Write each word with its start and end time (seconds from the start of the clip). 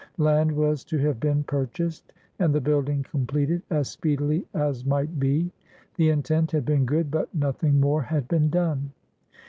Land 0.17 0.51
was 0.53 0.83
to 0.85 0.97
have 0.97 1.19
been 1.19 1.43
purchased 1.43 2.11
and 2.39 2.55
the 2.55 2.59
building 2.59 3.03
completed 3.03 3.61
as 3.69 3.91
speedily 3.91 4.47
as 4.51 4.83
might 4.83 5.19
be. 5.19 5.51
The 5.95 6.09
intent 6.09 6.49
had 6.49 6.65
been 6.65 6.87
good, 6.87 7.11
but 7.11 7.31
noth 7.35 7.63
ing 7.63 7.79
more 7.79 8.01
had 8.01 8.27
been 8.27 8.49
done. 8.49 8.93